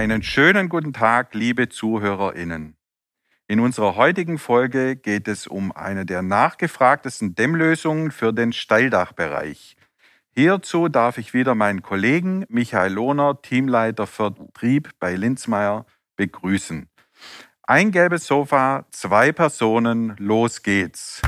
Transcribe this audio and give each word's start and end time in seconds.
Einen 0.00 0.22
schönen 0.22 0.70
guten 0.70 0.94
Tag, 0.94 1.34
liebe 1.34 1.68
Zuhörerinnen. 1.68 2.74
In 3.48 3.60
unserer 3.60 3.96
heutigen 3.96 4.38
Folge 4.38 4.96
geht 4.96 5.28
es 5.28 5.46
um 5.46 5.72
eine 5.72 6.06
der 6.06 6.22
nachgefragtesten 6.22 7.34
Dämmlösungen 7.34 8.10
für 8.10 8.32
den 8.32 8.54
Steildachbereich. 8.54 9.76
Hierzu 10.30 10.88
darf 10.88 11.18
ich 11.18 11.34
wieder 11.34 11.54
meinen 11.54 11.82
Kollegen 11.82 12.46
Michael 12.48 12.94
Lohner, 12.94 13.42
Teamleiter 13.42 14.06
Vertrieb 14.06 14.88
bei 15.00 15.16
Linzmeier, 15.16 15.84
begrüßen. 16.16 16.88
Ein 17.64 17.90
gelbes 17.90 18.26
Sofa, 18.26 18.86
zwei 18.92 19.32
Personen, 19.32 20.14
los 20.16 20.62
geht's. 20.62 21.20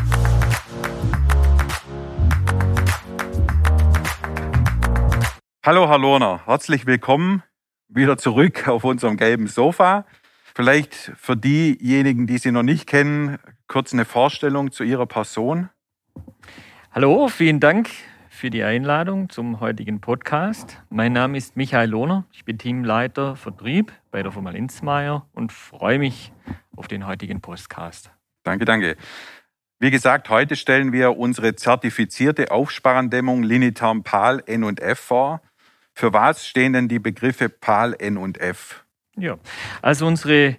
Hallo, 5.63 5.91
Herr 5.91 5.99
Lohner, 5.99 6.47
herzlich 6.47 6.87
willkommen 6.87 7.43
wieder 7.95 8.17
zurück 8.17 8.69
auf 8.69 8.85
unserem 8.85 9.17
gelben 9.17 9.47
Sofa. 9.47 10.07
Vielleicht 10.55 11.13
für 11.17 11.37
diejenigen, 11.37 12.27
die 12.27 12.39
Sie 12.39 12.53
noch 12.53 12.63
nicht 12.63 12.87
kennen, 12.87 13.39
kurz 13.69 13.93
eine 13.93 14.05
Vorstellung 14.05 14.71
zu 14.71 14.85
Ihrer 14.85 15.07
Person. 15.07 15.71
Hallo, 16.91 17.29
vielen 17.29 17.59
Dank 17.59 17.89
für 18.29 18.51
die 18.51 18.63
Einladung 18.63 19.31
zum 19.31 19.61
heutigen 19.61 20.01
Podcast. 20.01 20.83
Mein 20.91 21.13
Name 21.13 21.39
ist 21.39 21.57
Michael 21.57 21.91
Lohner. 21.91 22.27
Ich 22.33 22.45
bin 22.45 22.59
Teamleiter 22.59 23.37
Vertrieb 23.37 23.93
bei 24.11 24.23
der 24.23 24.33
Firma 24.33 24.51
Linzmeier 24.51 25.27
und 25.33 25.53
freue 25.53 25.99
mich 25.99 26.33
auf 26.77 26.89
den 26.89 27.07
heutigen 27.07 27.41
Podcast. 27.41 28.11
Danke, 28.43 28.65
danke. 28.65 28.97
Wie 29.79 29.91
gesagt, 29.91 30.29
heute 30.29 30.57
stellen 30.57 30.93
wir 30.93 31.17
unsere 31.17 31.57
zertifizierte 31.57 32.51
Aufsparrendämmung 32.51 33.43
Linitarm 33.43 34.03
PAL 34.03 34.43
N 34.47 34.65
und 34.65 34.81
F 34.81 34.99
vor. 34.99 35.41
Für 35.95 36.13
was 36.13 36.47
stehen 36.47 36.73
denn 36.73 36.89
die 36.89 36.99
Begriffe 36.99 37.49
PAL, 37.49 37.95
N 37.99 38.17
und 38.17 38.41
F? 38.41 38.85
Ja, 39.17 39.39
also 39.83 40.07
unsere 40.07 40.57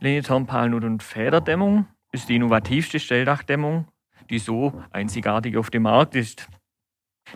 Linitarm 0.00 0.46
PAL 0.46 0.70
Nut- 0.70 0.84
und 0.84 1.02
Federdämmung 1.02 1.86
ist 2.12 2.28
die 2.28 2.36
innovativste 2.36 3.00
Stelldachdämmung, 3.00 3.88
die 4.30 4.38
so 4.38 4.82
einzigartig 4.90 5.56
auf 5.56 5.70
dem 5.70 5.82
Markt 5.82 6.14
ist. 6.14 6.48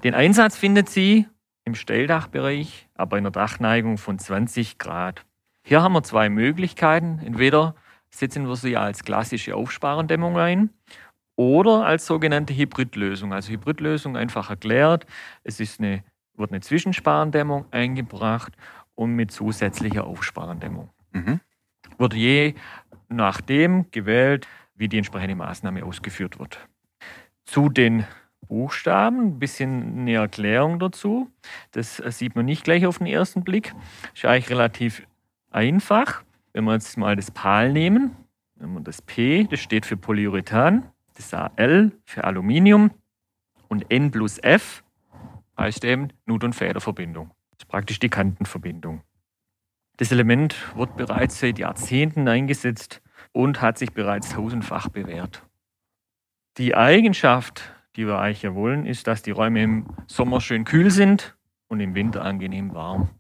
Den 0.05 0.15
Einsatz 0.15 0.57
findet 0.57 0.89
sie 0.89 1.27
im 1.65 1.75
Stelldachbereich, 1.75 2.89
aber 2.95 3.19
in 3.19 3.25
einer 3.25 3.31
Dachneigung 3.31 3.99
von 3.99 4.19
20 4.19 4.79
Grad. 4.79 5.25
Hier 5.63 5.83
haben 5.83 5.93
wir 5.93 6.03
zwei 6.03 6.29
Möglichkeiten. 6.29 7.21
Entweder 7.25 7.75
setzen 8.11 8.47
wir 8.49 8.57
sie 8.57 8.77
als 8.77 9.05
klassische 9.05 9.55
Aufsparendämmung 9.55 10.39
ein 10.39 10.71
oder 11.37 11.87
als 11.87 12.07
sogenannte 12.07 12.55
Hybridlösung. 12.55 13.33
Also 13.33 13.53
Hybridlösung 13.53 14.17
einfach 14.17 14.51
erklärt. 14.51 15.07
Es 15.45 15.61
ist 15.61 15.81
eine 15.81 16.05
wird 16.41 16.51
eine 16.51 16.61
Zwischensparendämmung 16.61 17.67
eingebracht 17.71 18.55
und 18.95 19.15
mit 19.15 19.31
zusätzlicher 19.31 20.05
Aufsparendämmung. 20.05 20.91
Mhm. 21.13 21.41
Wird 21.99 22.15
je 22.15 22.55
nachdem 23.09 23.91
gewählt, 23.91 24.49
wie 24.75 24.89
die 24.89 24.99
entsprechende 24.99 25.37
Maßnahme 25.37 25.85
ausgeführt 25.85 26.39
wird. 26.39 26.67
Zu 27.45 27.69
den 27.69 28.07
Buchstaben, 28.49 29.27
ein 29.27 29.39
bisschen 29.39 30.01
eine 30.01 30.15
Erklärung 30.15 30.79
dazu. 30.79 31.31
Das 31.73 31.97
sieht 31.97 32.35
man 32.35 32.47
nicht 32.47 32.65
gleich 32.65 32.87
auf 32.87 32.99
den 32.99 33.07
ersten 33.07 33.45
Blick. 33.45 33.75
Ist 34.15 34.25
eigentlich 34.25 34.51
relativ 34.51 35.07
einfach. 35.51 36.23
Wenn 36.53 36.65
wir 36.65 36.73
jetzt 36.73 36.97
mal 36.97 37.15
das 37.15 37.31
PAL 37.31 37.73
nehmen, 37.73 38.17
wenn 38.57 38.73
wir 38.73 38.81
das 38.81 39.03
P, 39.03 39.45
das 39.45 39.61
steht 39.61 39.87
für 39.87 39.97
Polyurethan, 39.97 40.87
das 41.15 41.33
AL 41.33 41.93
für 42.05 42.25
Aluminium 42.25 42.91
und 43.69 43.91
N 43.91 44.11
plus 44.11 44.39
F 44.39 44.83
heißt 45.61 45.85
eben 45.85 46.09
Nut- 46.27 46.43
und 46.43 46.55
Federverbindung. 46.55 47.29
Das 47.53 47.61
ist 47.61 47.69
praktisch 47.69 48.01
die 48.01 48.09
Kantenverbindung. 48.09 49.03
Das 49.99 50.11
Element 50.11 50.57
wird 50.77 50.97
bereits 50.97 51.39
seit 51.39 51.59
Jahrzehnten 51.59 52.27
eingesetzt 52.27 53.03
und 53.33 53.61
hat 53.61 53.79
sich 53.79 53.93
bereits 53.93 54.31
tausendfach 54.31 54.89
bewährt. 54.89 55.43
Die 56.57 56.75
Eigenschaft, 56.75 57.73
die 57.97 58.07
wir 58.07 58.19
eigentlich 58.19 58.43
ja 58.43 58.55
wollen, 58.55 58.87
ist, 58.87 59.07
dass 59.07 59.23
die 59.23 59.31
Räume 59.31 59.63
im 59.63 59.87
Sommer 60.07 60.41
schön 60.41 60.65
kühl 60.65 60.91
sind 60.91 61.37
und 61.69 61.81
im 61.81 61.95
Winter 61.95 62.25
angenehm 62.25 62.75
warm. 62.75 63.11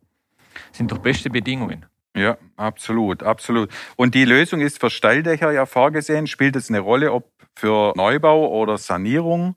Das 0.69 0.78
sind 0.78 0.91
doch 0.91 0.99
beste 0.99 1.31
Bedingungen. 1.31 1.87
Ja, 2.17 2.39
absolut, 2.57 3.22
absolut. 3.22 3.71
Und 3.97 4.15
die 4.15 4.25
Lösung 4.25 4.61
ist 4.61 4.81
für 4.81 4.91
Stalldächer 4.91 5.53
ja 5.53 5.65
vorgesehen. 5.65 6.27
Spielt 6.27 6.57
es 6.57 6.69
eine 6.69 6.81
Rolle, 6.81 7.12
ob 7.12 7.31
für 7.57 7.93
Neubau 7.95 8.49
oder 8.49 8.78
Sanierung? 8.78 9.55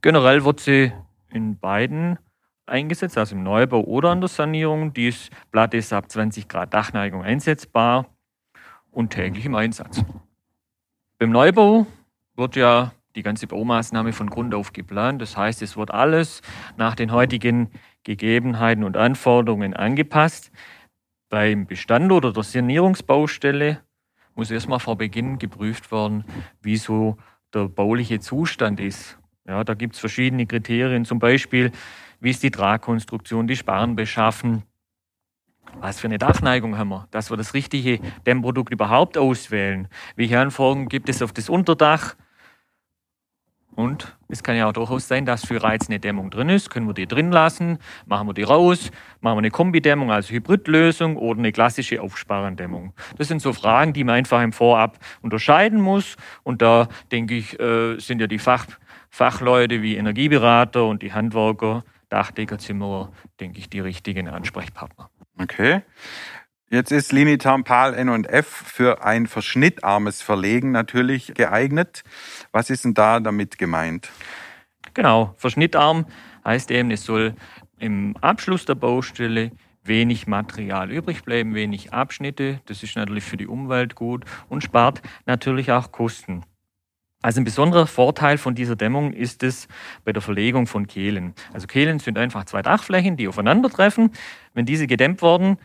Generell 0.00 0.44
wird 0.44 0.60
sie 0.60 0.92
in 1.34 1.58
beiden 1.58 2.18
eingesetzt, 2.66 3.18
also 3.18 3.34
im 3.34 3.42
Neubau 3.42 3.82
oder 3.82 4.12
in 4.12 4.20
der 4.20 4.28
Sanierung. 4.28 4.92
Die 4.92 5.12
Platte 5.50 5.76
ist 5.76 5.92
ab 5.92 6.10
20 6.10 6.48
Grad 6.48 6.72
Dachneigung 6.72 7.22
einsetzbar 7.22 8.06
und 8.90 9.10
täglich 9.10 9.44
im 9.44 9.54
Einsatz. 9.54 10.04
Beim 11.18 11.30
Neubau 11.30 11.86
wird 12.36 12.56
ja 12.56 12.92
die 13.16 13.22
ganze 13.22 13.46
Baumaßnahme 13.46 14.12
von 14.12 14.28
Grund 14.30 14.54
auf 14.54 14.72
geplant. 14.72 15.22
Das 15.22 15.36
heißt, 15.36 15.62
es 15.62 15.76
wird 15.76 15.90
alles 15.90 16.42
nach 16.76 16.94
den 16.94 17.12
heutigen 17.12 17.70
Gegebenheiten 18.02 18.84
und 18.84 18.96
Anforderungen 18.96 19.74
angepasst. 19.74 20.50
Beim 21.28 21.66
Bestand 21.66 22.12
oder 22.12 22.32
der 22.32 22.42
Sanierungsbaustelle 22.42 23.80
muss 24.34 24.50
erstmal 24.50 24.80
vor 24.80 24.96
Beginn 24.96 25.38
geprüft 25.38 25.90
werden, 25.92 26.24
wie 26.60 26.76
so 26.76 27.16
der 27.52 27.68
bauliche 27.68 28.18
Zustand 28.20 28.80
ist. 28.80 29.18
Ja, 29.46 29.62
da 29.62 29.74
gibt 29.74 29.94
es 29.94 30.00
verschiedene 30.00 30.46
Kriterien, 30.46 31.04
zum 31.04 31.18
Beispiel, 31.18 31.70
wie 32.20 32.30
ist 32.30 32.42
die 32.42 32.50
Tragkonstruktion, 32.50 33.46
die 33.46 33.56
Sparren 33.56 33.94
beschaffen, 33.94 34.62
was 35.80 36.00
für 36.00 36.06
eine 36.06 36.18
Dachneigung 36.18 36.78
haben 36.78 36.88
wir, 36.88 37.08
dass 37.10 37.30
wir 37.30 37.36
das 37.36 37.52
richtige 37.52 38.00
Dämmprodukt 38.26 38.72
überhaupt 38.72 39.18
auswählen, 39.18 39.88
welche 40.16 40.40
Anforderungen 40.40 40.88
gibt 40.88 41.08
es 41.08 41.20
auf 41.20 41.32
das 41.32 41.48
Unterdach? 41.48 42.16
Und 43.76 44.16
es 44.28 44.44
kann 44.44 44.56
ja 44.56 44.68
auch 44.68 44.72
durchaus 44.72 45.08
sein, 45.08 45.26
dass 45.26 45.44
für 45.44 45.60
Reiz 45.60 45.88
eine 45.88 45.98
Dämmung 45.98 46.30
drin 46.30 46.48
ist, 46.48 46.70
können 46.70 46.86
wir 46.86 46.94
die 46.94 47.08
drin 47.08 47.32
lassen, 47.32 47.78
machen 48.06 48.28
wir 48.28 48.32
die 48.32 48.44
raus, 48.44 48.92
machen 49.20 49.34
wir 49.34 49.38
eine 49.38 49.50
Kombidämmung, 49.50 50.12
also 50.12 50.32
Hybridlösung 50.32 51.16
oder 51.16 51.40
eine 51.40 51.50
klassische 51.50 52.00
Aufsparendämmung. 52.00 52.92
Das 53.18 53.26
sind 53.26 53.42
so 53.42 53.52
Fragen, 53.52 53.92
die 53.92 54.04
man 54.04 54.14
einfach 54.14 54.42
im 54.42 54.52
Vorab 54.52 55.00
unterscheiden 55.22 55.80
muss. 55.80 56.16
Und 56.44 56.62
da 56.62 56.88
denke 57.10 57.34
ich, 57.34 57.58
äh, 57.58 57.98
sind 57.98 58.20
ja 58.20 58.28
die 58.28 58.38
Fach 58.38 58.66
Fachleute 59.14 59.80
wie 59.80 59.94
Energieberater 59.94 60.84
und 60.86 61.00
die 61.00 61.12
Handwerker, 61.12 61.84
Dachdecker, 62.08 62.58
Zimmerer, 62.58 63.12
denke 63.38 63.60
ich, 63.60 63.70
die 63.70 63.78
richtigen 63.78 64.26
Ansprechpartner. 64.26 65.08
Okay. 65.40 65.82
Jetzt 66.68 66.90
ist 66.90 67.12
Limitarm 67.12 67.62
PAL 67.62 67.94
N 67.94 68.08
und 68.08 68.28
F 68.28 68.48
für 68.48 69.04
ein 69.04 69.28
verschnittarmes 69.28 70.20
Verlegen 70.20 70.72
natürlich 70.72 71.32
geeignet. 71.32 72.02
Was 72.50 72.70
ist 72.70 72.84
denn 72.84 72.94
da 72.94 73.20
damit 73.20 73.56
gemeint? 73.56 74.10
Genau, 74.94 75.32
verschnittarm 75.36 76.06
heißt 76.44 76.72
eben, 76.72 76.90
es 76.90 77.04
soll 77.04 77.36
im 77.78 78.16
Abschluss 78.16 78.64
der 78.64 78.74
Baustelle 78.74 79.52
wenig 79.84 80.26
Material 80.26 80.90
übrig 80.90 81.22
bleiben, 81.22 81.54
wenig 81.54 81.92
Abschnitte. 81.92 82.60
Das 82.66 82.82
ist 82.82 82.96
natürlich 82.96 83.22
für 83.22 83.36
die 83.36 83.46
Umwelt 83.46 83.94
gut 83.94 84.24
und 84.48 84.64
spart 84.64 85.02
natürlich 85.24 85.70
auch 85.70 85.92
Kosten. 85.92 86.42
Also 87.24 87.40
ein 87.40 87.44
besonderer 87.44 87.86
Vorteil 87.86 88.36
von 88.36 88.54
dieser 88.54 88.76
Dämmung 88.76 89.14
ist 89.14 89.42
es 89.42 89.66
bei 90.04 90.12
der 90.12 90.20
Verlegung 90.20 90.66
von 90.66 90.86
Kehlen. 90.86 91.32
Also 91.54 91.66
Kehlen 91.66 91.98
sind 91.98 92.18
einfach 92.18 92.44
zwei 92.44 92.60
Dachflächen, 92.60 93.16
die 93.16 93.28
aufeinandertreffen. 93.28 94.10
Wenn 94.52 94.66
diese 94.66 94.86
gedämmt 94.86 95.22
werden, 95.22 95.56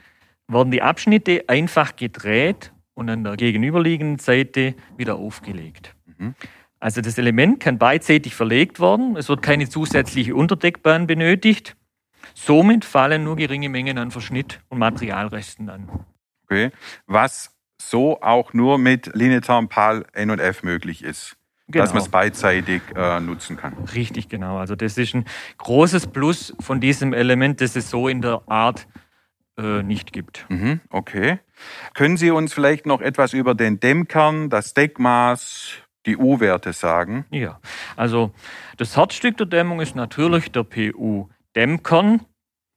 werden 0.48 0.72
die 0.72 0.82
Abschnitte 0.82 1.44
einfach 1.48 1.98
gedreht 1.98 2.72
und 2.94 3.10
an 3.10 3.26
der 3.26 3.36
gegenüberliegenden 3.36 4.20
Seite 4.20 4.74
wieder 4.96 5.18
aufgelegt. 5.18 5.94
Mhm. 6.06 6.34
Also 6.80 7.02
das 7.02 7.18
Element 7.18 7.60
kann 7.60 7.78
beidseitig 7.78 8.36
verlegt 8.36 8.80
werden. 8.80 9.18
Es 9.18 9.28
wird 9.28 9.42
keine 9.42 9.68
zusätzliche 9.68 10.36
Unterdeckbahn 10.36 11.08
benötigt. 11.08 11.76
Somit 12.36 12.86
fallen 12.86 13.26
nur 13.26 13.36
geringe 13.36 13.68
Mengen 13.68 13.98
an 13.98 14.12
Verschnitt 14.12 14.62
und 14.70 14.80
Materialresten 14.80 15.70
an. 15.70 16.06
Okay. 16.46 16.72
Was 17.06 17.54
so 17.82 18.22
auch 18.22 18.54
nur 18.54 18.78
mit 18.78 19.14
Linetarm 19.14 19.68
PAL 19.68 20.06
N 20.14 20.32
und 20.32 20.40
F 20.40 20.64
möglich 20.64 21.04
ist 21.04 21.36
genau. 21.70 21.84
dass 21.84 21.94
man 21.94 22.02
es 22.02 22.10
beidseitig 22.10 22.82
äh, 22.96 23.20
nutzen 23.20 23.58
kann. 23.58 23.74
Richtig, 23.94 24.30
genau. 24.30 24.58
Also 24.58 24.76
das 24.76 24.98
ist 24.98 25.14
ein 25.14 25.26
großes 25.58 26.08
Plus 26.08 26.54
von 26.60 26.80
diesem 26.80 27.14
Element, 27.14 27.62
das 27.62 27.76
es 27.76 27.90
so 27.90 28.08
in 28.08 28.22
der 28.22 28.42
Art 28.48 28.88
äh, 29.58 29.84
nicht 29.84 30.14
gibt. 30.14 30.46
Mhm, 30.50 30.82
okay. 30.90 31.40
Können 31.94 32.18
Sie 32.18 32.32
uns 32.32 32.54
vielleicht 32.54 32.86
noch 32.86 33.02
etwas 33.02 33.34
über 33.34 33.56
den 33.56 33.80
Dämmkern, 33.80 34.50
das 34.50 34.74
Deckmaß, 34.74 35.74
die 36.06 36.18
U-Werte 36.18 36.74
sagen? 36.74 37.26
Ja, 37.30 37.60
also 37.96 38.32
das 38.78 38.96
Herzstück 38.96 39.38
der 39.38 39.46
Dämmung 39.46 39.82
ist 39.82 39.96
natürlich 39.96 40.52
der 40.52 40.64
PU-Dämmkern. 40.64 42.22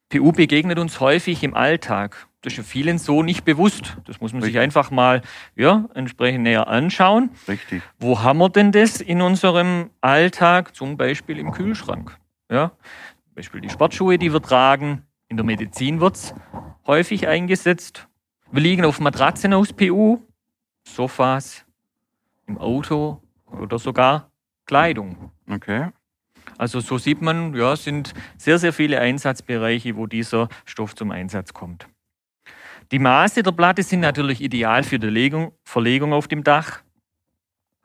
PU 0.09 0.33
begegnet 0.33 0.79
uns 0.79 1.01
häufig 1.01 1.43
im 1.43 1.55
Alltag. 1.55 2.27
Das 2.43 2.53
ist 2.53 2.57
ja 2.57 2.63
vielen 2.65 2.99
so 2.99 3.23
nicht 3.23 3.45
bewusst. 3.45 3.97
Das 4.05 4.21
muss 4.21 4.33
man 4.33 4.43
Richtig. 4.43 4.55
sich 4.55 4.63
einfach 4.63 4.91
mal 4.91 5.23
ja, 5.55 5.89
entsprechend 5.95 6.43
näher 6.43 6.67
anschauen. 6.67 7.31
Richtig. 7.47 7.83
Wo 8.01 8.21
haben 8.21 8.39
wir 8.39 8.49
denn 8.49 8.73
das 8.73 9.01
in 9.01 9.23
unserem 9.23 9.91
Alltag? 10.01 10.75
Zum 10.75 10.97
Beispiel 10.97 11.39
im 11.39 11.53
Kühlschrank. 11.53 12.19
Ja? 12.51 12.71
Zum 13.27 13.35
Beispiel 13.37 13.61
die 13.61 13.71
Sportschuhe, 13.71 14.19
die 14.19 14.33
wir 14.33 14.43
tragen. 14.43 15.07
In 15.29 15.37
der 15.37 15.47
Medizin 15.47 16.01
wird 16.01 16.17
es 16.17 16.35
häufig 16.87 17.29
eingesetzt. 17.29 18.09
Wir 18.51 18.61
liegen 18.61 18.85
auf 18.85 18.99
Matratzen 18.99 19.55
aus 19.55 19.73
PU, 19.73 20.19
Sofas, 20.83 21.65
im 22.47 22.59
Auto 22.59 23.23
oder 23.47 23.79
sogar 23.79 24.31
Kleidung. 24.67 25.31
Okay. 25.49 25.91
Also 26.59 26.81
so 26.81 26.99
sieht 26.99 27.23
man, 27.23 27.55
ja, 27.55 27.77
sind 27.77 28.15
sehr, 28.37 28.59
sehr 28.59 28.73
viele 28.73 29.01
Einsatzbereiche, 29.01 29.97
wo 29.97 30.07
dieser 30.07 30.49
Stoff 30.65 30.95
zum 30.95 31.13
Einsatz 31.13 31.55
kommt. 31.55 31.87
Die 32.93 32.99
Maße 32.99 33.43
der 33.43 33.53
Platte 33.53 33.83
sind 33.83 34.01
natürlich 34.01 34.43
ideal 34.43 34.83
für 34.83 34.99
die 34.99 35.07
Legung, 35.07 35.53
Verlegung 35.65 36.13
auf 36.13 36.29
dem 36.29 36.45
Dach. 36.45 36.83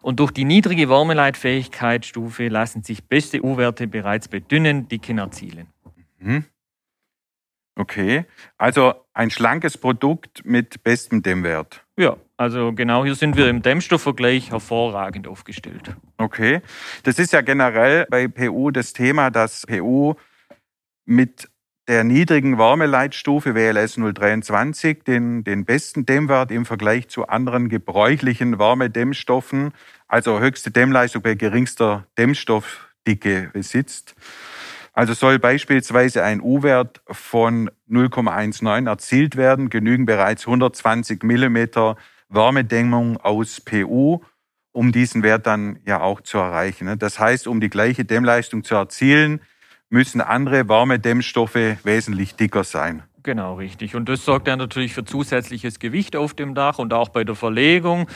Und 0.01 0.19
durch 0.19 0.31
die 0.31 0.43
niedrige 0.43 0.89
Wärmeleitfähigkeitsstufe 0.89 2.49
lassen 2.49 2.83
sich 2.83 3.05
beste 3.05 3.41
U-Werte 3.41 3.87
bereits 3.87 4.27
bei 4.27 4.39
dünnen 4.39 4.89
Dicken 4.89 5.17
erzielen. 5.17 5.67
Mhm. 6.19 6.45
Okay, 7.75 8.25
also 8.57 8.95
ein 9.13 9.29
schlankes 9.29 9.77
Produkt 9.77 10.43
mit 10.43 10.83
bestem 10.83 11.21
Dämmwert. 11.21 11.85
Ja, 11.95 12.17
also 12.35 12.73
genau 12.73 13.05
hier 13.05 13.15
sind 13.15 13.37
wir 13.37 13.49
im 13.49 13.61
Dämmstoffvergleich 13.61 14.51
hervorragend 14.51 15.27
aufgestellt. 15.27 15.95
Okay, 16.17 16.61
das 17.03 17.17
ist 17.17 17.31
ja 17.33 17.41
generell 17.41 18.07
bei 18.09 18.27
PU 18.27 18.71
das 18.71 18.93
Thema, 18.93 19.29
dass 19.29 19.65
PU 19.67 20.15
mit 21.05 21.47
der 21.87 22.03
niedrigen 22.03 22.57
Wärmeleitstufe 22.57 23.55
WLS 23.55 23.95
023 23.95 25.03
den, 25.03 25.43
den 25.43 25.63
besten 25.63 26.05
Dämmwert 26.05 26.51
im 26.51 26.65
Vergleich 26.65 27.07
zu 27.07 27.27
anderen 27.27 27.69
gebräuchlichen 27.69 28.59
Wärmedämmstoffen, 28.59 29.71
also 30.07 30.39
höchste 30.39 30.71
Dämmleistung 30.71 31.21
bei 31.21 31.35
geringster 31.35 32.05
Dämmstoffdicke 32.17 33.51
besitzt. 33.53 34.15
Also 34.91 35.13
soll 35.13 35.39
beispielsweise 35.39 36.23
ein 36.23 36.41
U-Wert 36.41 37.01
von 37.07 37.69
0,19 37.89 38.87
erzielt 38.87 39.37
werden, 39.37 39.69
genügen 39.69 40.05
bereits 40.05 40.45
120 40.45 41.23
Millimeter 41.23 41.95
Wärmedämmung 42.29 43.17
aus 43.17 43.61
PU, 43.61 44.19
um 44.73 44.91
diesen 44.91 45.23
Wert 45.23 45.47
dann 45.47 45.79
ja 45.85 46.01
auch 46.01 46.19
zu 46.19 46.37
erreichen. 46.37 46.99
Das 46.99 47.19
heißt, 47.19 47.47
um 47.47 47.61
die 47.61 47.69
gleiche 47.69 48.03
Dämmleistung 48.03 48.63
zu 48.63 48.75
erzielen, 48.75 49.39
müssen 49.89 50.21
andere 50.21 50.67
Wärmedämmstoffe 50.67 51.55
wesentlich 51.83 52.35
dicker 52.35 52.63
sein. 52.63 53.03
Genau, 53.23 53.55
richtig. 53.55 53.95
Und 53.95 54.07
das 54.07 54.23
sorgt 54.23 54.47
dann 54.47 54.59
natürlich 54.59 54.93
für 54.93 55.03
zusätzliches 55.03 55.79
Gewicht 55.79 56.15
auf 56.15 56.33
dem 56.33 56.55
Dach 56.55 56.79
und 56.79 56.93
auch 56.93 57.09
bei 57.09 57.23
der 57.23 57.35
Verlegung 57.35 58.07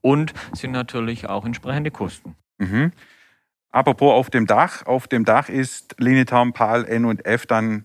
und 0.00 0.32
sind 0.52 0.72
natürlich 0.72 1.28
auch 1.28 1.44
entsprechende 1.44 1.90
Kosten. 1.90 2.34
Mhm. 2.58 2.92
Apropos 3.70 4.12
auf 4.12 4.30
dem 4.30 4.46
Dach. 4.46 4.86
Auf 4.86 5.08
dem 5.08 5.24
Dach 5.24 5.48
ist 5.48 5.96
Linitarm, 5.98 6.52
PAL, 6.52 6.84
N 6.84 7.04
und 7.04 7.26
F 7.26 7.46
dann 7.46 7.84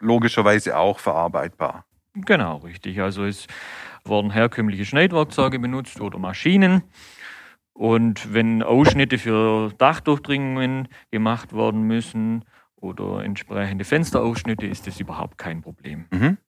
logischerweise 0.00 0.76
auch 0.76 1.00
verarbeitbar. 1.00 1.84
Genau, 2.14 2.58
richtig. 2.58 3.00
Also 3.00 3.24
es 3.24 3.46
wurden 4.04 4.30
herkömmliche 4.30 4.84
Schneidwerkzeuge 4.84 5.58
benutzt 5.58 6.00
oder 6.00 6.18
Maschinen. 6.18 6.82
Und 7.72 8.32
wenn 8.32 8.62
Ausschnitte 8.62 9.18
für 9.18 9.72
Dachdurchdringungen 9.76 10.88
gemacht 11.10 11.54
werden 11.54 11.82
müssen 11.82 12.44
oder 12.80 13.24
entsprechende 13.24 13.84
Fensterausschnitte, 13.84 14.66
ist 14.66 14.86
das 14.86 15.00
überhaupt 15.00 15.38
kein 15.38 15.62
Problem. 15.62 16.06
Mhm. 16.10 16.38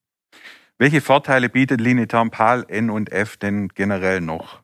Welche 0.78 1.00
Vorteile 1.00 1.48
bietet 1.48 1.80
Linitarm 1.80 2.30
PAL, 2.30 2.64
N 2.68 2.90
und 2.90 3.10
F 3.10 3.36
denn 3.36 3.68
generell 3.68 4.20
noch? 4.20 4.62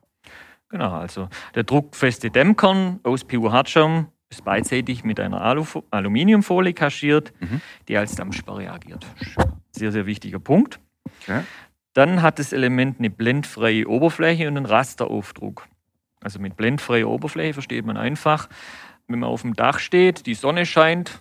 Genau, 0.69 0.91
also 0.91 1.29
der 1.55 1.63
druckfeste 1.63 2.31
Dämmkern 2.31 2.99
aus 3.03 3.25
PU-Hartschaum 3.25 4.07
ist 4.29 4.43
beidseitig 4.43 5.03
mit 5.03 5.19
einer 5.19 5.41
Aluf 5.41 5.81
Aluminiumfolie 5.91 6.73
kaschiert, 6.73 7.33
mhm. 7.39 7.61
die 7.87 7.97
als 7.97 8.15
Dampfsperre 8.15 8.71
agiert. 8.71 9.05
Sehr, 9.71 9.91
sehr 9.91 10.05
wichtiger 10.05 10.39
Punkt. 10.39 10.79
Okay. 11.21 11.41
Dann 11.93 12.21
hat 12.21 12.39
das 12.39 12.51
Element 12.51 12.99
eine 12.99 13.09
blendfreie 13.09 13.87
Oberfläche 13.87 14.47
und 14.47 14.57
einen 14.57 14.65
Rasteraufdruck. 14.65 15.67
Also 16.21 16.39
mit 16.39 16.57
blendfreier 16.57 17.07
Oberfläche 17.07 17.53
versteht 17.53 17.85
man 17.85 17.97
einfach, 17.97 18.49
wenn 19.07 19.19
man 19.19 19.29
auf 19.29 19.43
dem 19.43 19.53
Dach 19.53 19.79
steht, 19.79 20.25
die 20.25 20.33
Sonne 20.33 20.65
scheint, 20.65 21.19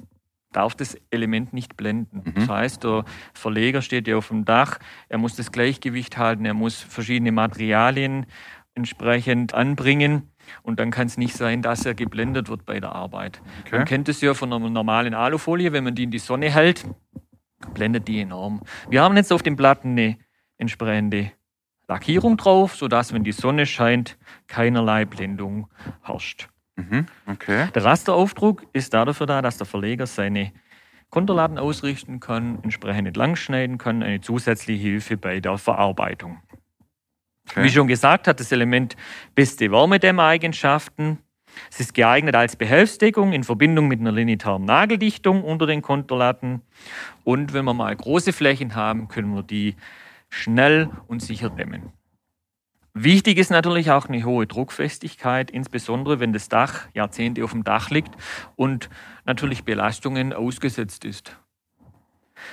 darf 0.56 0.74
das 0.74 0.96
Element 1.10 1.52
nicht 1.52 1.76
blenden. 1.76 2.22
Mhm. 2.24 2.34
Das 2.34 2.48
heißt, 2.48 2.84
der 2.84 3.04
Verleger 3.32 3.82
steht 3.82 4.08
ja 4.08 4.16
auf 4.16 4.28
dem 4.28 4.44
Dach, 4.44 4.78
er 5.08 5.18
muss 5.18 5.36
das 5.36 5.52
Gleichgewicht 5.52 6.16
halten, 6.16 6.44
er 6.44 6.54
muss 6.54 6.80
verschiedene 6.80 7.32
Materialien 7.32 8.26
entsprechend 8.74 9.54
anbringen. 9.54 10.30
Und 10.62 10.78
dann 10.78 10.90
kann 10.90 11.06
es 11.06 11.16
nicht 11.16 11.34
sein, 11.34 11.62
dass 11.62 11.86
er 11.86 11.94
geblendet 11.94 12.48
wird 12.48 12.66
bei 12.66 12.80
der 12.80 12.92
Arbeit. 12.92 13.40
Okay. 13.66 13.78
Man 13.78 13.84
kennt 13.86 14.08
es 14.08 14.20
ja 14.20 14.34
von 14.34 14.52
einer 14.52 14.68
normalen 14.68 15.14
Alufolie, 15.14 15.72
wenn 15.72 15.84
man 15.84 15.94
die 15.94 16.04
in 16.04 16.10
die 16.10 16.18
Sonne 16.18 16.50
hält, 16.50 16.86
blendet 17.72 18.08
die 18.08 18.20
enorm. 18.20 18.60
Wir 18.90 19.02
haben 19.02 19.16
jetzt 19.16 19.32
auf 19.32 19.42
den 19.42 19.56
Platten 19.56 19.92
eine 19.92 20.18
entsprechende 20.58 21.32
Lackierung 21.88 22.36
drauf, 22.36 22.76
sodass, 22.76 23.12
wenn 23.12 23.24
die 23.24 23.32
Sonne 23.32 23.66
scheint, 23.66 24.18
keinerlei 24.46 25.04
Blendung 25.04 25.68
herrscht. 26.02 26.48
Mhm, 26.76 27.06
okay. 27.26 27.68
Der 27.74 27.84
Rasteraufdruck 27.84 28.66
ist 28.72 28.94
dafür 28.94 29.26
da, 29.26 29.42
dass 29.42 29.58
der 29.58 29.66
Verleger 29.66 30.06
seine 30.06 30.52
Konterladen 31.10 31.58
ausrichten 31.58 32.18
kann, 32.18 32.58
entsprechend 32.62 33.06
entlang 33.06 33.36
schneiden 33.36 33.78
kann, 33.78 34.02
eine 34.02 34.20
zusätzliche 34.20 34.82
Hilfe 34.82 35.16
bei 35.16 35.38
der 35.38 35.58
Verarbeitung. 35.58 36.42
Okay. 37.48 37.64
Wie 37.64 37.68
schon 37.68 37.86
gesagt, 37.86 38.26
hat 38.26 38.40
das 38.40 38.50
Element 38.50 38.96
beste 39.34 39.70
Wärmedämmeigenschaften. 39.70 41.18
Es 41.70 41.78
ist 41.78 41.94
geeignet 41.94 42.34
als 42.34 42.56
Behelfsdeckung 42.56 43.32
in 43.32 43.44
Verbindung 43.44 43.86
mit 43.86 44.00
einer 44.00 44.10
linearen 44.10 44.64
Nageldichtung 44.64 45.44
unter 45.44 45.66
den 45.66 45.82
Konterlatten. 45.82 46.62
Und 47.22 47.52
wenn 47.52 47.64
wir 47.64 47.74
mal 47.74 47.94
große 47.94 48.32
Flächen 48.32 48.74
haben, 48.74 49.06
können 49.06 49.34
wir 49.34 49.44
die 49.44 49.76
schnell 50.30 50.90
und 51.06 51.22
sicher 51.22 51.50
dämmen. 51.50 51.92
Wichtig 52.96 53.38
ist 53.38 53.50
natürlich 53.50 53.90
auch 53.90 54.08
eine 54.08 54.24
hohe 54.24 54.46
Druckfestigkeit, 54.46 55.50
insbesondere 55.50 56.20
wenn 56.20 56.32
das 56.32 56.48
Dach 56.48 56.86
Jahrzehnte 56.94 57.42
auf 57.42 57.50
dem 57.50 57.64
Dach 57.64 57.90
liegt 57.90 58.14
und 58.54 58.88
natürlich 59.24 59.64
Belastungen 59.64 60.32
ausgesetzt 60.32 61.04
ist. 61.04 61.36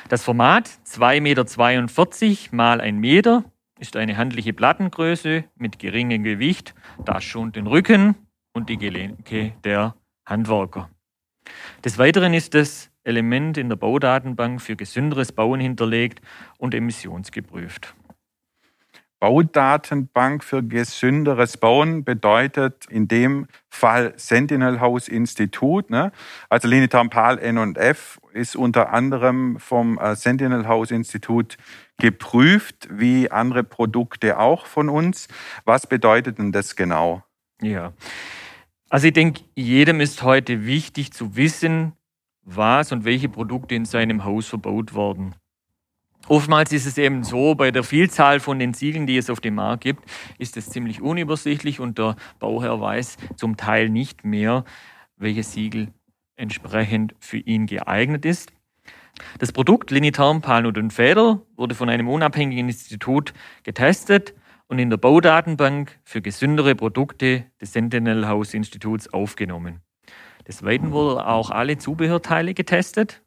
Das 0.09 0.23
Format 0.23 0.67
2,42 0.87 1.21
Meter 1.21 2.55
mal 2.55 2.81
1 2.81 2.99
Meter 2.99 3.43
ist 3.77 3.95
eine 3.95 4.17
handliche 4.17 4.53
Plattengröße 4.53 5.43
mit 5.55 5.77
geringem 5.77 6.23
Gewicht. 6.23 6.73
Das 7.05 7.23
schont 7.23 7.55
den 7.55 7.67
Rücken 7.67 8.15
und 8.53 8.69
die 8.69 8.77
Gelenke 8.77 9.53
der 9.63 9.95
Handwerker. 10.25 10.89
Des 11.85 11.99
Weiteren 11.99 12.33
ist 12.33 12.55
das 12.55 12.89
Element 13.03 13.57
in 13.57 13.69
der 13.69 13.75
Baudatenbank 13.75 14.59
für 14.61 14.75
gesünderes 14.75 15.31
Bauen 15.31 15.59
hinterlegt 15.59 16.21
und 16.57 16.73
emissionsgeprüft. 16.73 17.95
Baudatenbank 19.21 20.43
für 20.43 20.63
gesünderes 20.63 21.55
Bauen 21.55 22.03
bedeutet 22.03 22.87
in 22.89 23.07
dem 23.07 23.45
Fall 23.69 24.13
Sentinel 24.17 24.81
House 24.81 25.07
Institut. 25.07 25.91
Ne? 25.91 26.11
Also 26.49 26.67
Linitam-PAL 26.67 27.37
N&F 27.37 28.19
ist 28.33 28.55
unter 28.55 28.91
anderem 28.91 29.59
vom 29.59 29.99
äh, 29.99 30.15
Sentinel 30.15 30.67
House 30.67 30.89
Institut 30.89 31.57
geprüft, 31.99 32.87
wie 32.89 33.29
andere 33.29 33.63
Produkte 33.63 34.39
auch 34.39 34.65
von 34.65 34.89
uns. 34.89 35.27
Was 35.65 35.85
bedeutet 35.85 36.39
denn 36.39 36.51
das 36.51 36.75
genau? 36.75 37.23
Ja, 37.61 37.93
also 38.89 39.05
ich 39.05 39.13
denke, 39.13 39.43
jedem 39.55 40.01
ist 40.01 40.23
heute 40.23 40.65
wichtig 40.65 41.13
zu 41.13 41.35
wissen, 41.35 41.93
was 42.41 42.91
und 42.91 43.05
welche 43.05 43.29
Produkte 43.29 43.75
in 43.75 43.85
seinem 43.85 44.25
Haus 44.25 44.47
verbaut 44.47 44.95
werden. 44.95 45.35
Oftmals 46.27 46.71
ist 46.71 46.85
es 46.85 46.97
eben 46.97 47.23
so, 47.23 47.55
bei 47.55 47.71
der 47.71 47.83
Vielzahl 47.83 48.39
von 48.39 48.59
den 48.59 48.73
Siegeln, 48.73 49.07
die 49.07 49.17
es 49.17 49.29
auf 49.29 49.39
dem 49.39 49.55
Markt 49.55 49.83
gibt, 49.83 50.03
ist 50.37 50.55
es 50.55 50.69
ziemlich 50.69 51.01
unübersichtlich 51.01 51.79
und 51.79 51.97
der 51.97 52.15
Bauherr 52.39 52.79
weiß 52.79 53.17
zum 53.35 53.57
Teil 53.57 53.89
nicht 53.89 54.23
mehr, 54.23 54.63
welches 55.17 55.51
Siegel 55.53 55.89
entsprechend 56.35 57.15
für 57.19 57.37
ihn 57.37 57.65
geeignet 57.65 58.25
ist. 58.25 58.53
Das 59.39 59.51
Produkt 59.51 59.91
Linitarm 59.91 60.41
Palnut 60.41 60.77
und 60.77 60.93
Feder 60.93 61.41
wurde 61.55 61.75
von 61.75 61.89
einem 61.89 62.07
unabhängigen 62.07 62.67
Institut 62.67 63.33
getestet 63.63 64.33
und 64.67 64.79
in 64.79 64.89
der 64.89 64.97
Baudatenbank 64.97 65.99
für 66.03 66.21
gesündere 66.21 66.75
Produkte 66.75 67.45
des 67.59 67.73
Sentinel 67.73 68.27
House 68.27 68.53
Instituts 68.53 69.11
aufgenommen. 69.11 69.81
Des 70.47 70.63
Weiteren 70.63 70.91
wurden 70.91 71.19
auch 71.19 71.51
alle 71.51 71.77
Zubehörteile 71.77 72.53
getestet. 72.53 73.21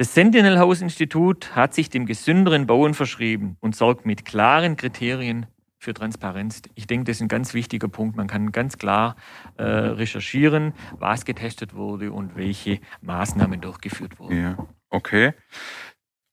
Das 0.00 0.14
Sentinel 0.14 0.58
House 0.58 0.80
Institut 0.80 1.54
hat 1.54 1.74
sich 1.74 1.90
dem 1.90 2.06
gesünderen 2.06 2.66
Bauen 2.66 2.94
verschrieben 2.94 3.58
und 3.60 3.76
sorgt 3.76 4.06
mit 4.06 4.24
klaren 4.24 4.78
Kriterien 4.78 5.44
für 5.76 5.92
Transparenz. 5.92 6.62
Ich 6.74 6.86
denke, 6.86 7.04
das 7.04 7.18
ist 7.18 7.20
ein 7.20 7.28
ganz 7.28 7.52
wichtiger 7.52 7.88
Punkt. 7.88 8.16
Man 8.16 8.26
kann 8.26 8.50
ganz 8.50 8.78
klar 8.78 9.14
äh, 9.58 9.62
recherchieren, 9.62 10.72
was 10.98 11.26
getestet 11.26 11.74
wurde 11.74 12.12
und 12.12 12.34
welche 12.34 12.80
Maßnahmen 13.02 13.60
durchgeführt 13.60 14.18
wurden. 14.18 14.42
Ja. 14.42 14.66
Okay. 14.88 15.34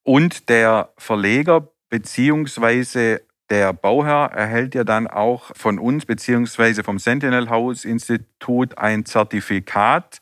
Und 0.04 0.48
der 0.48 0.94
Verleger 0.98 1.68
beziehungsweise 1.90 3.24
der 3.50 3.74
Bauherr 3.74 4.32
erhält 4.32 4.76
ja 4.76 4.86
dann 4.86 5.08
auch 5.08 5.52
von 5.58 5.78
uns 5.78 6.06
beziehungsweise 6.06 6.86
vom 6.86 7.00
Sentinel 7.00 7.50
House 7.50 7.84
Institut 7.84 8.78
ein 8.78 9.04
Zertifikat, 9.04 10.22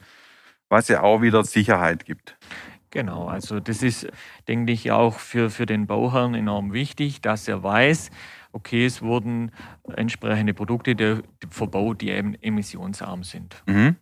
was 0.67 0.87
ja 0.87 1.03
auch 1.03 1.21
wieder 1.21 1.43
Sicherheit 1.43 2.05
gibt. 2.05 2.35
Genau, 2.95 3.27
also 3.27 3.59
das 3.59 3.83
ist, 3.83 4.07
denke 4.47 4.71
ich, 4.71 4.89
auch 4.89 5.19
für, 5.19 5.49
für 5.49 5.65
den 5.65 5.85
Bauherrn 5.85 6.33
enorm 6.33 6.71
wichtig, 6.71 7.19
dass 7.19 7.45
er 7.45 7.61
weiß, 7.61 8.09
okay, 8.53 8.85
es 8.85 9.01
wurden 9.01 9.51
entsprechende 9.97 10.53
Produkte 10.53 11.21
verbaut, 11.49 11.99
die 11.99 12.11
eben 12.11 12.35
emissionsarm 12.35 13.25
sind. 13.25 13.61
Mhm. 13.65 13.97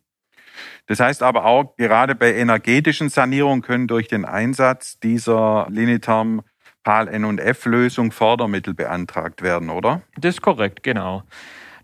Das 0.85 0.99
heißt 0.99 1.23
aber 1.23 1.45
auch, 1.45 1.75
gerade 1.75 2.13
bei 2.13 2.35
energetischen 2.35 3.09
Sanierungen 3.09 3.63
können 3.63 3.87
durch 3.87 4.07
den 4.07 4.25
Einsatz 4.25 4.99
dieser 4.99 5.65
Liniterm 5.71 6.43
PAL 6.83 7.07
N&F-Lösung 7.07 8.11
Fördermittel 8.11 8.75
beantragt 8.75 9.41
werden, 9.41 9.71
oder? 9.71 10.03
Das 10.19 10.35
ist 10.35 10.41
korrekt, 10.43 10.83
genau. 10.83 11.23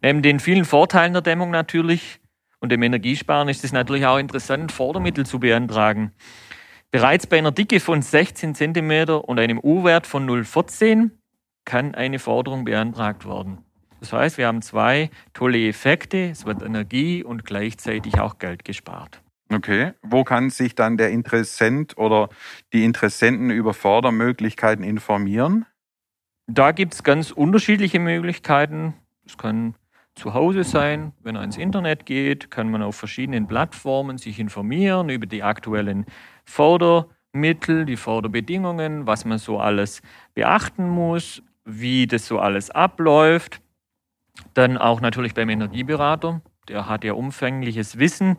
Neben 0.04 0.22
den 0.22 0.40
vielen 0.40 0.64
Vorteilen 0.64 1.14
der 1.14 1.24
Dämmung 1.24 1.50
natürlich 1.50 2.20
und 2.60 2.72
dem 2.72 2.84
Energiesparen 2.84 3.50
ist 3.50 3.64
es 3.64 3.72
natürlich 3.72 4.06
auch 4.06 4.20
interessant, 4.20 4.72
Fördermittel 4.72 5.26
zu 5.26 5.40
beantragen. 5.40 6.12
Bereits 6.92 7.28
bei 7.28 7.38
einer 7.38 7.52
Dicke 7.52 7.80
von 7.80 8.02
16 8.02 8.56
cm 8.56 9.10
und 9.10 9.40
einem 9.40 9.60
U-Wert 9.60 10.08
von 10.08 10.28
0,14 10.28 11.12
kann 11.64 11.94
eine 11.94 12.18
Forderung 12.18 12.66
beantragt 12.66 13.28
werden. 13.28 13.60
Das 14.00 14.12
heißt, 14.12 14.38
wir 14.40 14.48
haben 14.48 14.64
zwei 14.64 15.12
tolle 15.34 15.68
Effekte. 15.68 16.30
Es 16.30 16.46
wird 16.46 16.64
Energie 16.64 17.24
und 17.24 17.46
gleichzeitig 17.46 18.20
auch 18.20 18.40
Geld 18.40 18.66
gespart. 18.66 19.22
Okay. 19.54 19.94
Wo 20.02 20.24
kann 20.24 20.50
sich 20.50 20.74
dann 20.74 20.98
der 20.98 21.12
Interessent 21.12 21.98
oder 21.98 22.30
die 22.74 22.86
Interessenten 22.86 23.52
über 23.52 23.74
Fördermöglichkeiten 23.74 24.84
informieren? 24.84 25.66
Da 26.48 26.72
gibt 26.72 26.96
es 26.96 27.04
ganz 27.04 27.30
unterschiedliche 27.30 28.00
Möglichkeiten. 28.00 28.96
Es 29.26 29.38
kann 29.38 29.76
zu 30.20 30.34
Hause 30.34 30.64
sein. 30.64 31.14
Wenn 31.24 31.36
er 31.36 31.44
ins 31.44 31.58
Internet 31.58 32.06
geht, 32.06 32.52
kann 32.52 32.70
man 32.70 32.84
auf 32.84 32.96
verschiedenen 32.96 33.48
Plattformen 33.48 34.18
sich 34.18 34.40
informieren 34.40 35.10
über 35.10 35.26
die 35.26 35.42
aktuellen 35.42 36.06
Fördermittel, 36.46 37.86
die 37.86 37.96
Förderbedingungen, 37.96 39.08
was 39.08 39.26
man 39.26 39.40
so 39.40 39.60
alles 39.60 40.02
beachten 40.36 40.88
muss, 40.88 41.42
wie 41.66 42.06
das 42.06 42.28
so 42.28 42.40
alles 42.40 42.70
abläuft. 42.70 43.62
Dann 44.54 44.78
auch 44.78 45.02
natürlich 45.02 45.34
beim 45.34 45.50
Energieberater. 45.50 46.42
Der 46.68 46.88
hat 46.88 47.04
ja 47.04 47.14
umfängliches 47.14 47.98
Wissen 47.98 48.38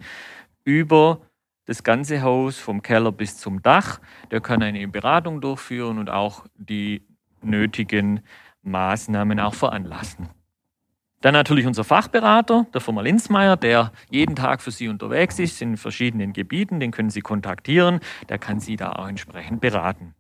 über 0.65 1.21
das 1.65 1.83
ganze 1.83 2.23
Haus 2.23 2.59
vom 2.59 2.83
Keller 2.83 3.13
bis 3.13 3.39
zum 3.39 3.63
Dach. 3.63 4.01
Der 4.31 4.41
kann 4.41 4.63
eine 4.63 4.87
Beratung 4.89 5.41
durchführen 5.41 5.99
und 5.99 6.11
auch 6.11 6.45
die 6.57 7.07
nötigen 7.43 8.21
Maßnahmen 8.63 9.41
auch 9.41 9.55
veranlassen. 9.55 10.29
Dann 11.21 11.35
natürlich 11.35 11.67
unser 11.67 11.85
Fachberater, 11.85 12.67
der 12.73 12.81
Firma 12.81 13.03
Linzmeier, 13.03 13.57
der 13.57 13.93
jeden 14.11 14.37
Tag 14.37 14.63
für 14.63 14.71
Sie 14.71 14.89
unterwegs 14.89 15.39
ist 15.39 15.61
in 15.61 15.77
verschiedenen 15.77 16.33
Gebieten. 16.33 16.81
Den 16.81 16.93
können 16.93 17.11
Sie 17.11 17.21
kontaktieren. 17.21 18.01
Der 18.29 18.39
kann 18.39 18.59
Sie 18.59 18.77
da 18.77 18.93
auch 18.93 19.07
entsprechend 19.07 19.61
beraten. 19.61 20.15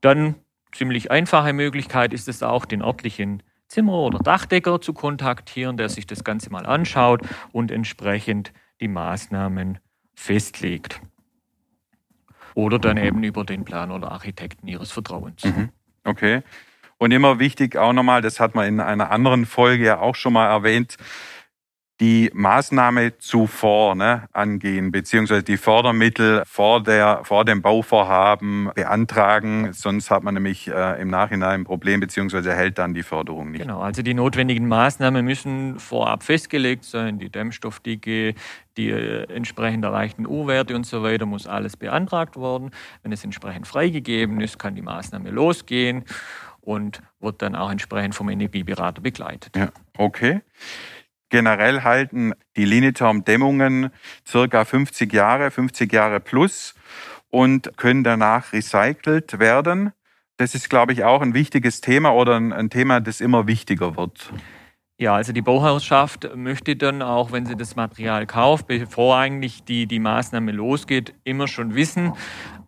Dann 0.00 0.36
ziemlich 0.72 1.10
einfache 1.10 1.52
Möglichkeit 1.52 2.14
ist 2.14 2.26
es 2.26 2.42
auch, 2.42 2.64
den 2.64 2.82
örtlichen 2.82 3.42
Zimmer- 3.68 4.00
oder 4.00 4.18
Dachdecker 4.18 4.80
zu 4.80 4.94
kontaktieren, 4.94 5.76
der 5.76 5.90
sich 5.90 6.06
das 6.06 6.24
Ganze 6.24 6.50
mal 6.50 6.64
anschaut 6.64 7.22
und 7.52 7.70
entsprechend 7.70 8.52
die 8.80 8.88
Maßnahmen 8.88 9.78
festlegt. 10.14 11.00
Oder 12.54 12.78
dann 12.78 12.96
eben 12.96 13.22
über 13.22 13.44
den 13.44 13.64
Planer 13.64 13.94
oder 13.94 14.12
Architekten 14.12 14.68
Ihres 14.68 14.90
Vertrauens. 14.90 15.44
Mhm. 15.44 15.70
Okay. 16.04 16.42
Und 17.02 17.10
immer 17.10 17.40
wichtig 17.40 17.76
auch 17.76 17.92
nochmal, 17.92 18.22
das 18.22 18.38
hat 18.38 18.54
man 18.54 18.68
in 18.68 18.78
einer 18.78 19.10
anderen 19.10 19.44
Folge 19.44 19.84
ja 19.84 19.98
auch 19.98 20.14
schon 20.14 20.34
mal 20.34 20.46
erwähnt, 20.46 20.98
die 21.98 22.30
Maßnahme 22.32 23.18
zuvor 23.18 23.96
ne, 23.96 24.28
angehen, 24.32 24.92
beziehungsweise 24.92 25.42
die 25.42 25.56
Fördermittel 25.56 26.44
vor, 26.46 26.80
der, 26.80 27.22
vor 27.24 27.44
dem 27.44 27.60
Bauvorhaben 27.60 28.70
beantragen. 28.76 29.72
Sonst 29.72 30.12
hat 30.12 30.22
man 30.22 30.34
nämlich 30.34 30.68
äh, 30.68 31.02
im 31.02 31.08
Nachhinein 31.08 31.62
ein 31.62 31.64
Problem, 31.64 31.98
beziehungsweise 31.98 32.50
erhält 32.50 32.78
dann 32.78 32.94
die 32.94 33.02
Förderung 33.02 33.50
nicht. 33.50 33.62
Genau, 33.62 33.80
also 33.80 34.02
die 34.02 34.14
notwendigen 34.14 34.68
Maßnahmen 34.68 35.24
müssen 35.24 35.80
vorab 35.80 36.22
festgelegt 36.22 36.84
sein. 36.84 37.18
Die 37.18 37.30
Dämmstoffdicke, 37.30 38.36
die 38.76 38.90
äh, 38.90 39.24
entsprechend 39.24 39.84
erreichten 39.84 40.24
U-Werte 40.24 40.76
und 40.76 40.86
so 40.86 41.02
weiter, 41.02 41.26
muss 41.26 41.48
alles 41.48 41.76
beantragt 41.76 42.36
worden. 42.36 42.70
Wenn 43.02 43.10
es 43.10 43.24
entsprechend 43.24 43.66
freigegeben 43.66 44.40
ist, 44.40 44.60
kann 44.60 44.76
die 44.76 44.82
Maßnahme 44.82 45.30
losgehen 45.30 46.04
und 46.62 47.02
wird 47.20 47.42
dann 47.42 47.54
auch 47.54 47.70
entsprechend 47.70 48.14
vom 48.14 48.30
Energieberater 48.30 49.02
begleitet. 49.02 49.54
Ja, 49.56 49.70
okay. 49.98 50.40
Generell 51.28 51.82
halten 51.82 52.32
die 52.56 52.64
Liniturm-Dämmungen 52.64 53.90
circa 54.26 54.64
50 54.64 55.12
Jahre, 55.12 55.50
50 55.50 55.92
Jahre 55.92 56.20
plus 56.20 56.74
und 57.30 57.76
können 57.76 58.04
danach 58.04 58.52
recycelt 58.52 59.38
werden. 59.38 59.92
Das 60.36 60.54
ist, 60.54 60.68
glaube 60.68 60.92
ich, 60.92 61.04
auch 61.04 61.22
ein 61.22 61.34
wichtiges 61.34 61.80
Thema 61.80 62.14
oder 62.14 62.36
ein 62.36 62.70
Thema, 62.70 63.00
das 63.00 63.20
immer 63.20 63.46
wichtiger 63.46 63.96
wird. 63.96 64.32
Ja, 65.02 65.16
also 65.16 65.32
die 65.32 65.42
Bauherrschaft 65.42 66.30
möchte 66.36 66.76
dann 66.76 67.02
auch, 67.02 67.32
wenn 67.32 67.44
sie 67.44 67.56
das 67.56 67.74
Material 67.74 68.24
kauft, 68.24 68.68
bevor 68.68 69.16
eigentlich 69.16 69.64
die, 69.64 69.88
die 69.88 69.98
Maßnahme 69.98 70.52
losgeht, 70.52 71.12
immer 71.24 71.48
schon 71.48 71.74
wissen, 71.74 72.12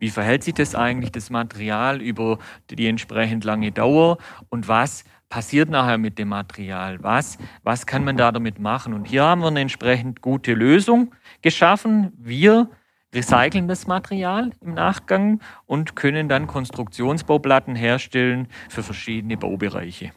wie 0.01 0.11
verhält 0.11 0.43
sich 0.43 0.55
das 0.55 0.75
eigentlich, 0.75 1.13
das 1.13 1.31
Material 1.31 2.03
über 2.03 2.41
die 2.71 2.89
entsprechend 2.89 3.45
lange 3.45 3.71
Dauer 3.71 4.19
und 4.49 4.67
was 4.67 5.05
passiert 5.29 5.71
nachher 5.71 5.97
mit 5.97 6.19
dem 6.19 6.31
Material? 6.31 7.01
Was, 7.05 7.39
was 7.63 7.87
kann 7.87 8.03
man 8.03 8.17
da 8.17 8.33
damit 8.33 8.59
machen? 8.59 8.95
Und 8.95 9.05
hier 9.05 9.23
haben 9.23 9.43
wir 9.43 9.47
eine 9.47 9.61
entsprechend 9.61 10.21
gute 10.21 10.55
Lösung 10.55 11.15
geschaffen. 11.41 12.13
Wir 12.19 12.69
recyceln 13.15 13.69
das 13.69 13.87
Material 13.87 14.51
im 14.61 14.75
Nachgang 14.75 15.41
und 15.67 15.95
können 15.95 16.29
dann 16.29 16.49
Konstruktionsbauplatten 16.49 17.77
herstellen 17.77 18.49
für 18.69 18.83
verschiedene 18.83 19.37
Baubereiche. 19.37 20.11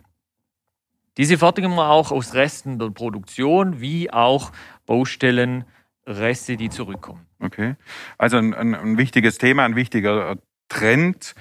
Diese 1.17 1.37
fertigen 1.37 1.75
wir 1.75 1.89
auch 1.89 2.11
aus 2.11 2.33
Resten 2.33 2.79
der 2.79 2.91
Produktion 2.91 3.81
wie 3.81 4.11
auch 4.11 4.51
Baustellenreste, 4.85 6.57
die 6.57 6.69
zurückkommen. 6.69 7.25
Okay. 7.39 7.75
Also 8.17 8.37
ein, 8.37 8.53
ein, 8.53 8.75
ein 8.75 8.97
wichtiges 8.97 9.37
Thema, 9.37 9.65
ein 9.65 9.75
wichtiger 9.75 10.37
Trend, 10.69 11.33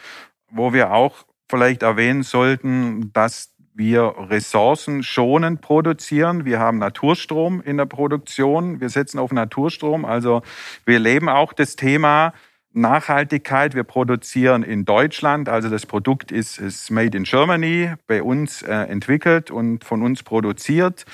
wo 0.50 0.72
wir 0.72 0.92
auch 0.92 1.26
vielleicht 1.48 1.82
erwähnen 1.82 2.22
sollten, 2.22 3.12
dass 3.12 3.52
wir 3.74 4.14
Ressourcen 4.16 5.02
schonend 5.02 5.60
produzieren. 5.60 6.46
Wir 6.46 6.58
haben 6.58 6.78
Naturstrom 6.78 7.60
in 7.60 7.76
der 7.76 7.84
Produktion. 7.84 8.80
Wir 8.80 8.88
setzen 8.88 9.18
auf 9.18 9.32
Naturstrom. 9.32 10.06
Also 10.06 10.42
wir 10.86 10.98
leben 10.98 11.28
auch 11.28 11.52
das 11.52 11.76
Thema 11.76 12.32
Nachhaltigkeit. 12.76 13.74
Wir 13.74 13.84
produzieren 13.84 14.62
in 14.62 14.84
Deutschland. 14.84 15.48
Also 15.48 15.68
das 15.68 15.86
Produkt 15.86 16.30
ist, 16.30 16.58
ist 16.58 16.90
made 16.90 17.16
in 17.16 17.24
Germany, 17.24 17.94
bei 18.06 18.22
uns 18.22 18.62
äh, 18.62 18.72
entwickelt 18.72 19.50
und 19.50 19.84
von 19.84 20.02
uns 20.02 20.22
produziert 20.22 21.04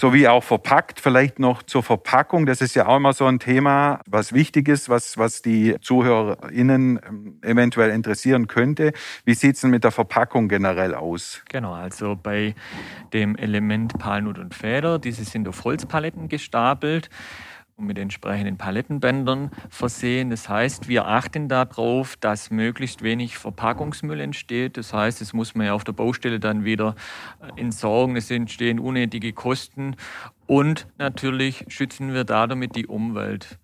sowie 0.00 0.28
auch 0.28 0.42
verpackt. 0.42 0.98
Vielleicht 0.98 1.38
noch 1.38 1.62
zur 1.62 1.82
Verpackung. 1.82 2.46
Das 2.46 2.60
ist 2.60 2.74
ja 2.74 2.86
auch 2.86 2.96
immer 2.96 3.12
so 3.12 3.26
ein 3.26 3.38
Thema, 3.38 4.00
was 4.06 4.32
wichtig 4.32 4.68
ist, 4.68 4.88
was, 4.88 5.18
was 5.18 5.42
die 5.42 5.76
ZuhörerInnen 5.80 7.00
ähm, 7.06 7.38
eventuell 7.42 7.90
interessieren 7.90 8.46
könnte. 8.46 8.92
Wie 9.24 9.34
sieht 9.34 9.56
es 9.56 9.60
denn 9.60 9.70
mit 9.70 9.84
der 9.84 9.90
Verpackung 9.90 10.48
generell 10.48 10.94
aus? 10.94 11.42
Genau, 11.48 11.74
also 11.74 12.16
bei 12.20 12.54
dem 13.12 13.36
Element 13.36 13.98
Palnut 13.98 14.38
und 14.38 14.54
Feder, 14.54 14.98
diese 14.98 15.24
sind 15.24 15.46
auf 15.46 15.64
Holzpaletten 15.64 16.28
gestapelt 16.28 17.10
mit 17.86 17.98
entsprechenden 17.98 18.56
Palettenbändern 18.56 19.50
versehen. 19.68 20.30
Das 20.30 20.48
heißt, 20.48 20.88
wir 20.88 21.06
achten 21.06 21.48
darauf, 21.48 22.16
dass 22.16 22.50
möglichst 22.50 23.02
wenig 23.02 23.38
Verpackungsmüll 23.38 24.20
entsteht. 24.20 24.76
Das 24.76 24.92
heißt, 24.92 25.20
es 25.20 25.32
muss 25.32 25.54
man 25.54 25.66
ja 25.66 25.74
auf 25.74 25.84
der 25.84 25.92
Baustelle 25.92 26.40
dann 26.40 26.64
wieder 26.64 26.94
entsorgen. 27.56 28.16
Es 28.16 28.30
entstehen 28.30 28.78
unnötige 28.78 29.32
Kosten 29.32 29.96
und 30.46 30.86
natürlich 30.98 31.64
schützen 31.68 32.12
wir 32.12 32.24
damit 32.24 32.76
die 32.76 32.86
Umwelt. 32.86 33.58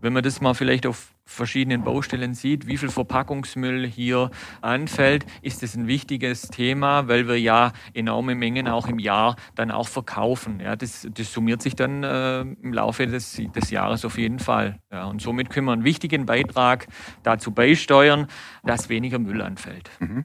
Wenn 0.00 0.12
man 0.12 0.22
das 0.22 0.40
mal 0.40 0.54
vielleicht 0.54 0.86
auf 0.86 1.12
verschiedenen 1.28 1.84
Baustellen 1.84 2.34
sieht, 2.34 2.66
wie 2.66 2.78
viel 2.78 2.88
Verpackungsmüll 2.88 3.86
hier 3.86 4.30
anfällt, 4.62 5.26
ist 5.42 5.62
es 5.62 5.76
ein 5.76 5.86
wichtiges 5.86 6.42
Thema, 6.48 7.06
weil 7.06 7.28
wir 7.28 7.38
ja 7.38 7.72
enorme 7.92 8.34
Mengen 8.34 8.66
auch 8.66 8.88
im 8.88 8.98
Jahr 8.98 9.36
dann 9.54 9.70
auch 9.70 9.88
verkaufen. 9.88 10.58
Ja, 10.60 10.74
das, 10.74 11.06
das 11.12 11.32
summiert 11.32 11.60
sich 11.60 11.76
dann 11.76 12.02
äh, 12.02 12.40
im 12.40 12.72
Laufe 12.72 13.06
des, 13.06 13.40
des 13.54 13.70
Jahres 13.70 14.04
auf 14.04 14.16
jeden 14.16 14.38
Fall. 14.38 14.80
Ja, 14.90 15.04
und 15.04 15.20
somit 15.20 15.50
können 15.50 15.66
wir 15.66 15.72
einen 15.72 15.84
wichtigen 15.84 16.24
Beitrag 16.24 16.88
dazu 17.22 17.52
beisteuern, 17.52 18.26
dass 18.64 18.88
weniger 18.88 19.18
Müll 19.18 19.42
anfällt. 19.42 19.90
Mhm. 20.00 20.24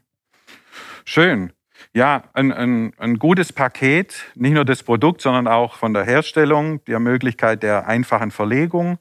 Schön. 1.04 1.52
Ja, 1.92 2.24
ein, 2.32 2.50
ein, 2.50 2.92
ein 2.98 3.18
gutes 3.18 3.52
Paket, 3.52 4.24
nicht 4.34 4.54
nur 4.54 4.64
das 4.64 4.82
Produkt, 4.82 5.20
sondern 5.20 5.46
auch 5.46 5.74
von 5.74 5.92
der 5.92 6.04
Herstellung, 6.04 6.82
der 6.86 6.98
Möglichkeit 6.98 7.62
der 7.62 7.86
einfachen 7.86 8.30
Verlegung 8.30 8.98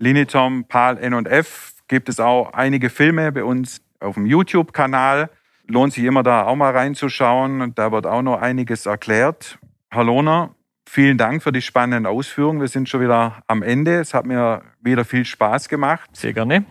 Linitom, 0.00 0.64
PAL, 0.64 0.96
N&F 0.96 1.74
gibt 1.86 2.08
es 2.08 2.20
auch 2.20 2.54
einige 2.54 2.88
Filme 2.88 3.32
bei 3.32 3.44
uns 3.44 3.82
auf 4.00 4.14
dem 4.14 4.24
YouTube-Kanal. 4.24 5.28
Lohnt 5.66 5.92
sich 5.92 6.04
immer 6.04 6.22
da 6.22 6.46
auch 6.46 6.56
mal 6.56 6.74
reinzuschauen. 6.74 7.74
Da 7.74 7.92
wird 7.92 8.06
auch 8.06 8.22
noch 8.22 8.40
einiges 8.40 8.86
erklärt. 8.86 9.58
Herr 9.90 10.04
Lohner, 10.04 10.54
vielen 10.88 11.18
Dank 11.18 11.42
für 11.42 11.52
die 11.52 11.60
spannenden 11.60 12.06
Ausführungen. 12.06 12.62
Wir 12.62 12.68
sind 12.68 12.88
schon 12.88 13.02
wieder 13.02 13.42
am 13.46 13.62
Ende. 13.62 14.00
Es 14.00 14.14
hat 14.14 14.24
mir 14.24 14.62
wieder 14.80 15.04
viel 15.04 15.26
Spaß 15.26 15.68
gemacht. 15.68 16.08
Sehr 16.16 16.32
gerne. 16.32 16.64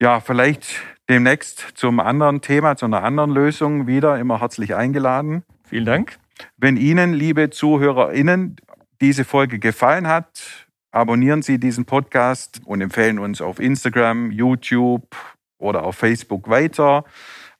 Ja, 0.00 0.20
vielleicht 0.20 0.82
demnächst 1.08 1.72
zum 1.74 1.98
anderen 1.98 2.42
Thema, 2.42 2.76
zu 2.76 2.86
einer 2.86 3.02
anderen 3.02 3.32
Lösung 3.32 3.88
wieder 3.88 4.20
immer 4.20 4.40
herzlich 4.40 4.76
eingeladen. 4.76 5.42
Vielen 5.64 5.84
Dank. 5.84 6.16
Wenn 6.56 6.76
Ihnen, 6.76 7.12
liebe 7.12 7.50
ZuhörerInnen, 7.50 8.56
diese 9.00 9.24
Folge 9.24 9.58
gefallen 9.58 10.06
hat, 10.06 10.65
abonnieren 10.96 11.42
Sie 11.42 11.60
diesen 11.60 11.84
Podcast 11.84 12.62
und 12.64 12.80
empfehlen 12.80 13.18
uns 13.18 13.42
auf 13.42 13.60
Instagram, 13.60 14.30
YouTube 14.30 15.14
oder 15.58 15.84
auf 15.84 15.96
Facebook 15.96 16.48
weiter. 16.48 17.04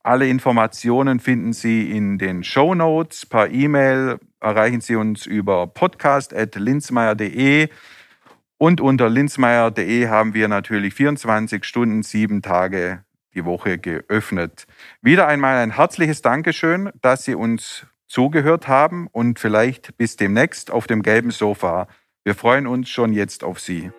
Alle 0.03 0.27
Informationen 0.27 1.21
finden 1.21 1.53
Sie 1.53 1.91
in 1.91 2.17
den 2.17 2.45
Show 2.45 2.75
Notes. 2.75 3.27
Per 3.27 3.51
E-Mail 3.51 4.19
erreichen 4.41 4.81
Sie 4.81 4.97
uns 4.97 5.27
über 5.27 5.67
podcast.linzmeier.de. 5.67 7.69
Und 8.57 8.81
unter 8.81 9.11
linzmeier.de 9.11 10.09
haben 10.09 10.33
wir 10.33 10.49
natürlich 10.49 10.95
24 10.95 11.63
Stunden, 11.67 12.03
sieben 12.03 12.41
Tage 12.41 13.05
die 13.35 13.45
Woche 13.45 13.77
geöffnet. 13.77 14.67
Wieder 15.03 15.29
einmal 15.29 15.59
ein 15.59 15.77
herzliches 15.77 16.23
Dankeschön, 16.23 16.89
dass 17.03 17.27
Sie 17.27 17.35
uns 17.35 17.87
zugehört 18.07 18.67
haben 18.67 19.09
und 19.09 19.39
vielleicht 19.39 19.99
bis 19.99 20.17
demnächst 20.17 20.71
auf 20.71 20.87
dem 20.87 21.03
gelben 21.03 21.33
Sofa. 21.33 21.87
Wir 22.27 22.35
freuen 22.35 22.67
uns 22.67 22.89
schon 22.89 23.13
jetzt 23.13 23.45
auf 23.45 23.61
Sie. 23.61 23.93